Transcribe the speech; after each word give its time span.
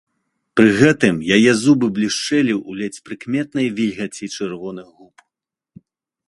Пры 0.59 0.69
гэтым 0.79 1.19
яе 1.35 1.51
зубы 1.63 1.89
блішчэлі 1.97 2.53
ў 2.59 2.69
ледзь 2.79 3.03
прыкметнай 3.11 3.67
вільгаці 3.81 4.25
чырвоных 4.39 4.87
губ. 4.97 5.15